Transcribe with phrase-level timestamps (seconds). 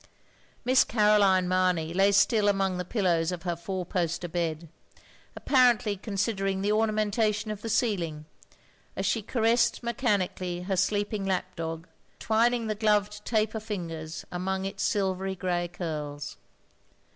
[0.65, 4.67] Miss Caroline Mamey lay still among the pillows of her fotir poster bed;
[5.35, 8.25] apparently con sidering the ornamentation of the ceiling,
[8.95, 11.87] as she caressed mechanically her sleeping lap dog;
[12.17, 16.37] twin ing the gloved taper fingers among its silvery grey ctirls.